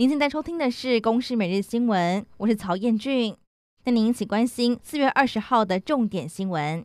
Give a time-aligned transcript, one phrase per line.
[0.00, 3.36] 您现在收听的是《公视每日新闻》，我是曹彦俊，
[3.84, 6.82] 带您一起关心四月二十号的重点新闻。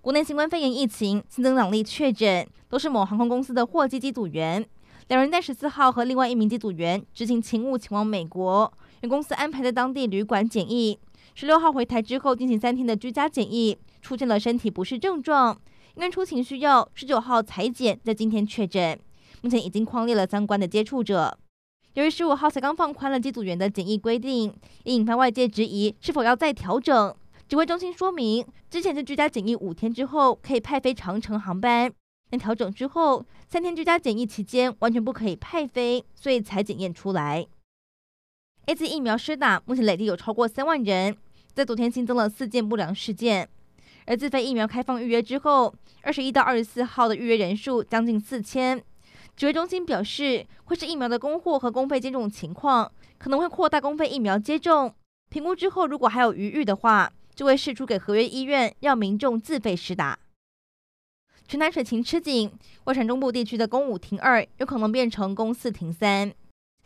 [0.00, 4.64] 国内新冠肺炎疫情新增两例确诊，都是某航空公司的货机机组员，
[5.08, 10.96] 两人在十四号和另外一名机组员执行勤务前往美国，原公司安排在当地旅馆检疫。
[11.34, 15.60] 十六号回台之后进行三天的居家检疫，出现了身体不适症状，
[15.96, 18.96] 因为出勤需要，十九号采检，在今天确诊，
[19.42, 21.36] 目前已经框列了相关的接触者。
[22.00, 24.50] 由于十五号才刚放宽了机组员的检疫规定，
[24.84, 27.14] 也引发外界质疑是否要再调整。
[27.46, 31.92] 指挥中心说明，之前是居家检疫五天之后可以派飞长程航班，
[32.30, 37.46] 但调整之后三天居家检疫期间完全不可以派飞，所以才检验出来。
[38.64, 41.14] AZ 疫苗施打目前累计有超过三万人，
[41.52, 43.46] 在昨天新增了四件不良事件。
[44.06, 48.82] 而自费疫苗开放预约之后，二十一到二十四号的预约人数将近四千。
[49.36, 54.94] 指挥中心表示，会是疫苗的供货和公费接种情况，可能会扩大公费疫苗接种。
[55.30, 60.18] 评估之后，如果还有余裕的话，就会释出给合约医院，让民众自费施打。
[61.48, 62.52] 全台水情吃紧，
[62.84, 66.32] 外产中部地区的公五停二，有可能变成公四停三。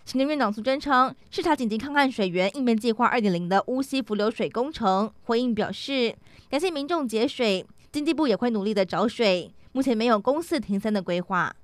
[0.04, 6.14] 行政院长苏贞昌视察紧急抗旱水源应变计划二点零的乌溪伏流水工程，回应表示，
[6.48, 11.54] 感谢民众节水，经济部也会努力的找水，目前没有公四停三的规划。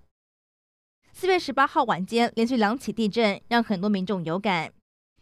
[1.20, 4.72] 四月十八号晚间，连续两起地震让很多民众有感。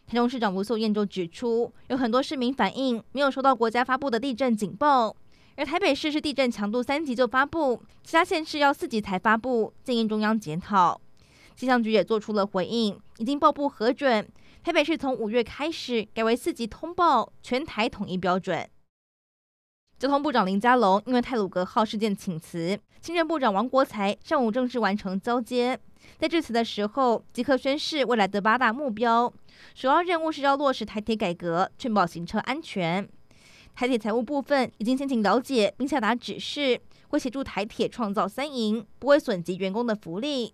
[0.07, 5.13] 台中市长吴秀燕就指出，有很多市民反映没有收到国家发布的地震警报，
[5.57, 11.01] 而台北市是地震强度三级就发布，其他县市要四级才发布，建议中央检讨。
[11.57, 14.25] 气象局也做出了回应，已经报布核准，
[14.63, 18.65] 台北市从五月开始改为四级通报，全台统一标准。
[19.99, 25.77] 交通部长林佳龙因为泰鲁格号事件请辞，新任部长王国材上午正式完成交接。
[26.17, 29.33] 在致辞的时候，即刻宣示未来的八大目标，
[29.75, 33.05] 首要任务是要落实台铁改革，确保行车安全。
[33.75, 36.79] 台铁财务部分已经先行了解，并下达指示，
[37.09, 40.53] 会协助台铁创造三赢，不会损及员工的福利。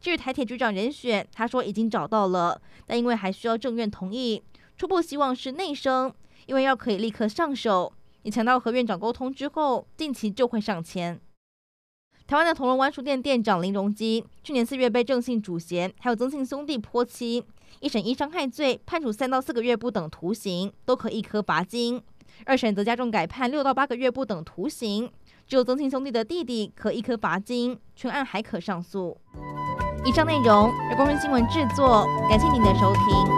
[0.00, 4.44] 至于台铁局长人选，他说已经找到了，但因为还需要政院同意，
[4.76, 6.14] 初步希望是内升，
[6.46, 7.92] 因为要可以立刻上手。
[8.26, 11.20] 也强调和院长沟通之后，近期就会上签。
[12.26, 17.44] 台湾的铜锣湾书店店长林荣基，去年四月被郑姓主嫌还有曾姓兄弟泼妻，
[17.78, 22.00] 一审因伤害罪判处三到四个月不等徒刑，都可一颗罚金；
[22.44, 25.08] 二审则加重改判六到八个月不等徒刑，
[25.46, 29.16] 只有曾姓兄弟的弟弟可一颗罚金，全案还可上诉。
[30.04, 33.35] 以上内容由公视新闻制作，感谢您的收听。